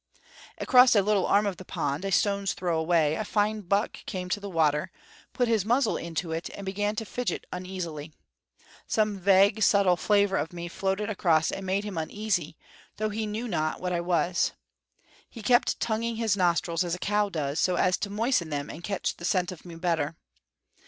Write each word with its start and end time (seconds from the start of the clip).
Across 0.57 0.95
a 0.95 1.03
little 1.03 1.27
arm 1.27 1.45
of 1.45 1.57
the 1.57 1.63
pond, 1.63 2.03
a 2.05 2.11
stone's 2.11 2.53
throw 2.53 2.79
away, 2.79 3.13
a 3.13 3.23
fine 3.23 3.61
buck 3.61 4.03
came 4.07 4.29
to 4.29 4.39
the 4.39 4.49
water, 4.49 4.89
put 5.31 5.47
his 5.47 5.63
muzzle 5.63 5.95
into 5.95 6.31
it, 6.31 6.49
then 6.55 6.65
began 6.65 6.95
to 6.95 7.05
fidget 7.05 7.45
uneasily. 7.53 8.11
Some 8.87 9.19
vague, 9.19 9.61
subtle 9.61 9.95
flavor 9.97 10.37
of 10.37 10.53
me 10.53 10.67
floated 10.69 11.11
across 11.11 11.51
and 11.51 11.67
made 11.67 11.83
him 11.83 11.99
uneasy, 11.99 12.57
though 12.97 13.09
he 13.09 13.27
knew 13.27 13.47
not 13.47 13.79
what 13.79 13.93
I 13.93 14.01
was. 14.01 14.53
He 15.29 15.43
kept 15.43 15.79
tonguing 15.79 16.15
his 16.15 16.35
nostrils, 16.35 16.83
as 16.83 16.95
a 16.95 16.97
cow 16.97 17.29
does, 17.29 17.59
so 17.59 17.75
as 17.75 17.95
to 17.97 18.09
moisten 18.09 18.49
them 18.49 18.71
and 18.71 18.83
catch 18.83 19.17
the 19.17 19.23
scent 19.25 19.51
of 19.51 19.65
me 19.65 19.75
better. 19.75 20.15